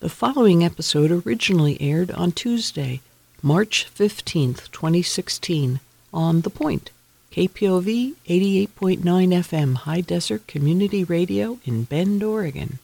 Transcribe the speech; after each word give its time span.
The 0.00 0.08
following 0.08 0.64
episode 0.64 1.10
originally 1.10 1.76
aired 1.78 2.10
on 2.12 2.32
Tuesday, 2.32 3.02
March 3.42 3.86
15th, 3.94 4.70
2016, 4.72 5.78
on 6.10 6.40
The 6.40 6.48
Point, 6.48 6.88
KPOV 7.32 8.14
88.9 8.26 8.98
FM 9.02 9.74
High 9.74 10.00
Desert 10.00 10.46
Community 10.46 11.04
Radio 11.04 11.58
in 11.66 11.84
Bend, 11.84 12.22
Oregon. 12.22 12.78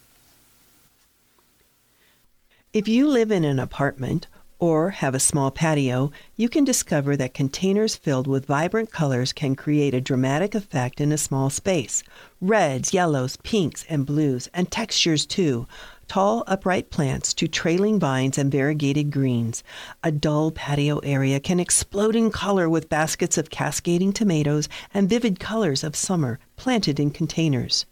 If 2.74 2.86
you 2.86 3.08
live 3.08 3.30
in 3.30 3.46
an 3.46 3.58
apartment 3.58 4.26
or 4.58 4.90
have 4.90 5.14
a 5.14 5.20
small 5.20 5.50
patio, 5.50 6.10
you 6.36 6.48
can 6.48 6.64
discover 6.64 7.16
that 7.16 7.34
containers 7.34 7.96
filled 7.96 8.26
with 8.26 8.46
vibrant 8.46 8.90
colors 8.90 9.32
can 9.32 9.54
create 9.54 9.94
a 9.94 10.00
dramatic 10.00 10.54
effect 10.54 11.00
in 11.00 11.12
a 11.12 11.18
small 11.18 11.50
space. 11.50 12.02
Reds, 12.40 12.94
yellows, 12.94 13.36
pinks, 13.38 13.84
and 13.88 14.06
blues, 14.06 14.48
and 14.54 14.70
textures 14.70 15.26
too 15.26 15.66
tall 16.08 16.44
upright 16.46 16.90
plants 16.90 17.34
to 17.34 17.48
trailing 17.48 17.98
vines 17.98 18.38
and 18.38 18.52
variegated 18.52 19.10
greens. 19.10 19.64
A 20.04 20.12
dull 20.12 20.50
patio 20.52 20.98
area 20.98 21.40
can 21.40 21.58
explode 21.58 22.14
in 22.14 22.30
color 22.30 22.68
with 22.70 22.88
baskets 22.88 23.36
of 23.36 23.50
cascading 23.50 24.12
tomatoes 24.12 24.68
and 24.94 25.08
vivid 25.08 25.40
colors 25.40 25.82
of 25.82 25.96
summer 25.96 26.38
planted 26.56 27.00
in 27.00 27.10
containers. 27.10 27.86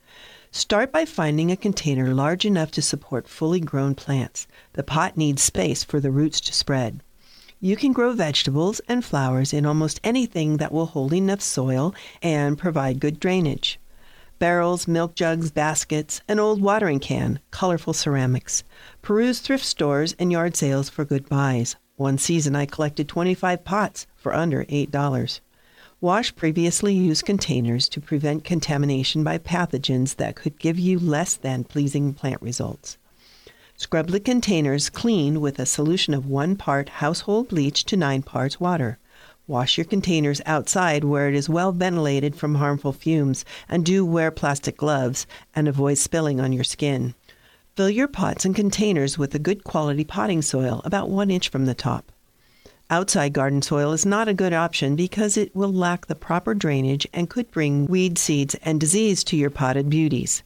Start 0.57 0.93
by 0.93 1.05
finding 1.05 1.51
a 1.51 1.57
container 1.57 2.15
large 2.15 2.45
enough 2.45 2.71
to 2.71 2.81
support 2.81 3.27
fully 3.27 3.59
grown 3.59 3.97
plants. 3.97 4.47
The 4.75 4.85
pot 4.85 5.17
needs 5.17 5.43
space 5.43 5.83
for 5.83 5.99
the 5.99 6.13
roots 6.13 6.41
to 6.43 6.55
spread. 6.55 7.03
You 7.59 7.75
can 7.75 7.93
grow 7.93 8.13
vegetables 8.13 8.81
and 8.87 9.05
flowers 9.05 9.53
in 9.53 9.67
almost 9.67 10.01
anything 10.05 10.59
that 10.59 10.71
will 10.71 10.87
hold 10.87 11.13
enough 11.13 11.41
soil 11.41 11.93
and 12.23 12.57
provide 12.57 13.01
good 13.01 13.19
drainage 13.19 13.81
barrels, 14.39 14.87
milk 14.87 15.17
jugs, 15.17 15.51
baskets, 15.51 16.21
an 16.29 16.39
old 16.39 16.63
watering 16.63 17.01
can, 17.01 17.41
colorful 17.51 17.93
ceramics. 17.93 18.63
Peruse 19.03 19.41
thrift 19.41 19.65
stores 19.65 20.15
and 20.21 20.31
yard 20.31 20.55
sales 20.55 20.89
for 20.89 21.05
good 21.05 21.29
buys. 21.29 21.75
One 21.97 22.17
season 22.17 22.55
I 22.55 22.67
collected 22.67 23.09
25 23.09 23.65
pots 23.65 24.07
for 24.15 24.33
under 24.33 24.65
$8. 24.67 25.41
Wash 26.01 26.35
previously 26.35 26.93
used 26.93 27.25
containers 27.25 27.89
to 27.89 28.01
prevent 28.01 28.45
contamination 28.45 29.25
by 29.25 29.39
pathogens 29.39 30.17
that 30.17 30.37
could 30.37 30.59
give 30.59 30.79
you 30.79 30.99
less 30.99 31.35
than 31.35 31.65
pleasing 31.65 32.13
plant 32.13 32.43
results. 32.43 32.99
Scrub 33.77 34.09
the 34.09 34.21
containers 34.21 34.91
clean 34.91 35.41
with 35.41 35.59
a 35.59 35.67
solution 35.67 36.13
of 36.13 36.27
1 36.27 36.57
part 36.57 36.89
household 36.89 37.49
bleach 37.49 37.85
to 37.85 37.97
9 37.97 38.23
parts 38.23 38.61
water. 38.61 38.99
Wash 39.47 39.77
your 39.77 39.85
containers 39.85 40.41
outside 40.47 41.05
where 41.05 41.29
it 41.29 41.35
is 41.35 41.49
well 41.49 41.73
ventilated 41.73 42.35
from 42.35 42.55
harmful 42.57 42.93
fumes, 42.93 43.45
and 43.69 43.85
do 43.85 44.05
wear 44.05 44.31
plastic 44.31 44.77
gloves 44.77 45.27
and 45.55 45.69
avoid 45.69 45.99
spilling 45.99 46.41
on 46.41 46.53
your 46.53 46.65
skin. 46.65 47.15
Fill 47.77 47.91
your 47.91 48.09
pots 48.09 48.45
and 48.45 48.55
containers 48.55 49.19
with 49.19 49.35
a 49.35 49.39
good 49.39 49.65
quality 49.65 50.05
potting 50.05 50.43
soil, 50.43 50.81
about 50.85 51.11
one 51.11 51.31
inch 51.31 51.49
from 51.49 51.67
the 51.67 51.75
top. 51.75 52.13
Outside 52.91 53.33
garden 53.33 53.63
soil 53.63 53.93
is 53.93 54.05
not 54.05 54.29
a 54.29 54.35
good 54.35 54.53
option 54.53 54.95
because 54.95 55.39
it 55.39 55.57
will 55.57 55.73
lack 55.73 56.07
the 56.07 56.15
proper 56.15 56.53
drainage 56.53 57.07
and 57.15 57.31
could 57.31 57.51
bring 57.51 57.87
weed 57.87 58.19
seeds 58.19 58.55
and 58.57 58.79
disease 58.79 59.25
to 59.25 59.37
your 59.37 59.49
potted 59.49 59.89
beauties. 59.89 60.43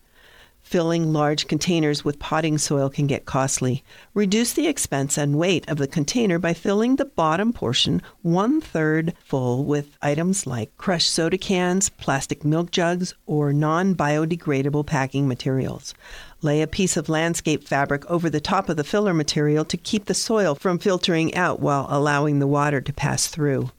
Filling 0.62 1.12
large 1.14 1.48
containers 1.48 2.05
with 2.05 2.19
potting 2.19 2.58
soil 2.58 2.91
can 2.91 3.06
get 3.06 3.25
costly. 3.25 3.83
Reduce 4.12 4.53
the 4.53 4.69
expense 4.69 5.17
and 5.17 5.39
weight 5.39 5.69
of 5.69 5.78
the 5.78 5.86
container 5.89 6.39
by 6.39 6.53
filling 6.53 6.97
the 6.97 7.06
bottom 7.06 7.53
portion 7.55 8.03
one 8.20 8.61
third 8.61 9.14
full 9.25 9.64
with 9.64 9.97
items 10.02 10.47
like 10.47 10.77
crushed 10.77 11.11
soda 11.11 11.39
cans, 11.39 11.89
plastic 11.89 12.45
milk 12.45 12.70
jugs, 12.70 13.14
or 13.27 13.52
non 13.52 13.95
biodegradable 13.95 14.84
packing 14.84 15.27
materials. 15.27 15.95
Lay 16.41 16.62
a 16.62 16.69
piece 16.69 16.97
of 16.97 17.08
landscape 17.08 17.64
fabric 17.64 18.08
over 18.08 18.31
the 18.31 18.41
top 18.41 18.69
of 18.69 18.77
the 18.77 18.84
filler 18.84 19.12
material 19.12 19.64
to 19.64 19.77
keep 19.77 20.05
the 20.05 20.14
soil 20.14 20.55
from 20.55 20.78
filtering 20.78 21.34
out 21.34 21.58
while 21.58 21.86
allowing 21.91 22.39
the 22.39 22.47
water 22.47 22.80
to 22.80 22.92
pass 22.92 23.27
through. 23.27 23.72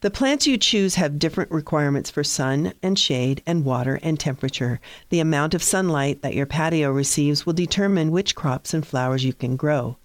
The 0.00 0.10
plants 0.10 0.46
you 0.46 0.58
choose 0.58 0.96
have 0.96 1.18
different 1.18 1.50
requirements 1.50 2.10
for 2.10 2.24
sun 2.24 2.74
and 2.82 2.98
shade 2.98 3.40
and 3.46 3.64
water 3.64 4.00
and 4.02 4.18
temperature. 4.18 4.80
The 5.10 5.20
amount 5.20 5.54
of 5.54 5.62
sunlight 5.62 6.22
that 6.22 6.34
your 6.34 6.44
patio 6.44 6.90
receives 6.90 7.46
will 7.46 7.52
determine 7.52 8.10
which 8.10 8.34
crops 8.34 8.74
and 8.74 8.84
flowers 8.84 9.24
you 9.24 9.32
can 9.32 9.56
grow. 9.56 9.96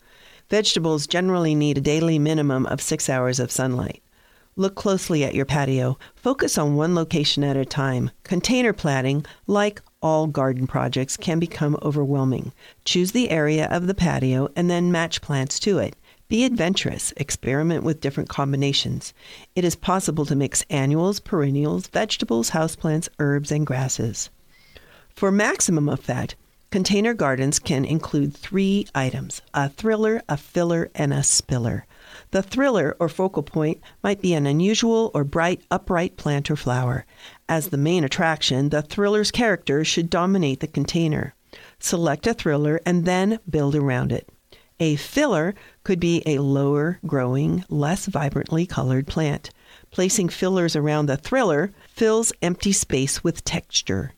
Vegetables 0.50 1.08
generally 1.08 1.56
need 1.56 1.80
a 1.80 1.82
daily 1.82 2.20
minimum 2.20 2.68
of 2.68 2.80
six 2.80 3.10
hours 3.10 3.40
of 3.40 3.52
sunlight. 3.52 4.04
Look 4.58 4.76
closely 4.76 5.24
at 5.24 5.34
your 5.34 5.46
patio. 5.46 5.98
Focus 6.14 6.58
on 6.58 6.76
one 6.76 6.94
location 6.94 7.42
at 7.44 7.56
a 7.56 7.64
time. 7.64 8.12
Container 8.24 8.74
planting, 8.74 9.26
like 9.48 9.82
all 10.02 10.28
garden 10.28 10.68
projects, 10.68 11.16
can 11.16 11.40
become 11.40 11.78
overwhelming. 11.82 12.52
Choose 12.84 13.14
the 13.14 13.30
area 13.30 13.68
of 13.70 13.88
the 13.88 13.94
patio 13.94 14.50
and 14.56 14.70
then 14.70 14.92
match 14.92 15.22
plants 15.22 15.58
to 15.60 15.78
it. 15.78 15.96
Be 16.28 16.44
adventurous, 16.44 17.14
experiment 17.16 17.84
with 17.86 18.02
different 18.02 18.28
combinations. 18.28 19.14
It 19.56 19.64
is 19.64 19.76
possible 19.76 20.26
to 20.26 20.36
mix 20.36 20.66
annuals, 20.70 21.22
perennials, 21.22 21.88
vegetables, 21.88 22.50
houseplants, 22.50 23.08
herbs, 23.20 23.52
and 23.52 23.66
grasses. 23.66 24.30
For 25.16 25.32
maximum 25.32 25.88
effect, 25.88 26.36
container 26.72 27.14
gardens 27.14 27.58
can 27.60 27.86
include 27.86 28.36
three 28.36 28.88
items 28.94 29.42
a 29.54 29.70
thriller, 29.70 30.22
a 30.28 30.36
filler, 30.36 30.90
and 30.94 31.14
a 31.14 31.24
spiller. 31.24 31.86
The 32.32 32.44
thriller 32.44 32.96
or 33.00 33.10
focal 33.10 33.44
point 33.44 33.80
might 34.04 34.22
be 34.22 34.34
an 34.34 34.46
unusual 34.46 35.12
or 35.14 35.24
bright 35.24 35.62
upright 35.70 36.18
plant 36.18 36.50
or 36.50 36.56
flower. 36.56 37.06
As 37.48 37.70
the 37.70 37.78
main 37.78 38.04
attraction, 38.04 38.70
the 38.70 38.82
thriller's 38.82 39.32
character 39.32 39.84
should 39.84 40.10
dominate 40.10 40.60
the 40.60 40.68
container. 40.68 41.36
Select 41.80 42.28
a 42.28 42.34
thriller 42.34 42.80
and 42.86 43.06
then 43.06 43.40
build 43.50 43.76
around 43.76 44.12
it. 44.12 44.30
A 44.80 44.96
filler 44.96 45.54
could 45.84 46.00
be 46.00 46.24
a 46.26 46.40
lower 46.40 47.00
growing, 47.06 47.64
less 47.70 48.08
vibrantly 48.08 48.66
colored 48.66 49.06
plant. 49.06 49.52
Placing 49.92 50.30
fillers 50.30 50.76
around 50.76 51.06
the 51.06 51.18
thriller 51.18 51.72
fills 51.90 52.34
empty 52.42 52.72
space 52.72 53.24
with 53.24 53.44
texture. 53.44 54.14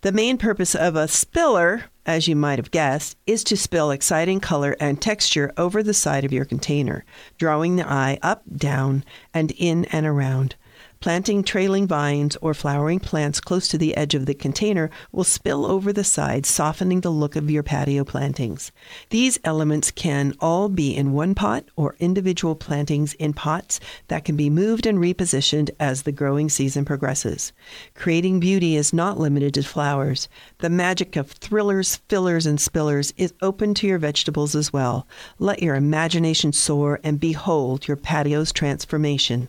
The 0.00 0.12
main 0.12 0.38
purpose 0.38 0.74
of 0.74 0.96
a 0.96 1.08
spiller, 1.08 1.84
as 2.08 2.26
you 2.26 2.34
might 2.34 2.58
have 2.58 2.70
guessed, 2.70 3.18
is 3.26 3.44
to 3.44 3.56
spill 3.56 3.90
exciting 3.90 4.40
color 4.40 4.74
and 4.80 5.00
texture 5.00 5.52
over 5.58 5.82
the 5.82 5.92
side 5.92 6.24
of 6.24 6.32
your 6.32 6.46
container, 6.46 7.04
drawing 7.36 7.76
the 7.76 7.86
eye 7.86 8.18
up, 8.22 8.42
down, 8.56 9.04
and 9.34 9.52
in 9.52 9.84
and 9.86 10.06
around. 10.06 10.56
Planting 11.00 11.44
trailing 11.44 11.86
vines 11.86 12.36
or 12.42 12.54
flowering 12.54 12.98
plants 12.98 13.40
close 13.40 13.68
to 13.68 13.78
the 13.78 13.96
edge 13.96 14.16
of 14.16 14.26
the 14.26 14.34
container 14.34 14.90
will 15.12 15.22
spill 15.22 15.64
over 15.64 15.92
the 15.92 16.02
sides, 16.02 16.48
softening 16.48 17.02
the 17.02 17.10
look 17.10 17.36
of 17.36 17.48
your 17.48 17.62
patio 17.62 18.02
plantings. 18.02 18.72
These 19.10 19.38
elements 19.44 19.92
can 19.92 20.34
all 20.40 20.68
be 20.68 20.96
in 20.96 21.12
one 21.12 21.36
pot 21.36 21.64
or 21.76 21.94
individual 22.00 22.56
plantings 22.56 23.14
in 23.14 23.32
pots 23.32 23.78
that 24.08 24.24
can 24.24 24.34
be 24.34 24.50
moved 24.50 24.86
and 24.86 24.98
repositioned 24.98 25.70
as 25.78 26.02
the 26.02 26.10
growing 26.10 26.48
season 26.48 26.84
progresses. 26.84 27.52
Creating 27.94 28.40
beauty 28.40 28.74
is 28.74 28.92
not 28.92 29.20
limited 29.20 29.54
to 29.54 29.62
flowers. 29.62 30.28
The 30.58 30.68
magic 30.68 31.14
of 31.14 31.30
thrillers, 31.30 32.00
fillers, 32.08 32.44
and 32.44 32.58
spillers 32.58 33.12
is 33.16 33.32
open 33.40 33.72
to 33.74 33.86
your 33.86 33.98
vegetables 33.98 34.56
as 34.56 34.72
well. 34.72 35.06
Let 35.38 35.62
your 35.62 35.76
imagination 35.76 36.52
soar 36.52 36.98
and 37.04 37.20
behold 37.20 37.86
your 37.86 37.96
patio's 37.96 38.50
transformation. 38.52 39.48